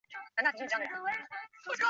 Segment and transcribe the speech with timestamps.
[0.09, 1.77] 喜欢看色情书刊。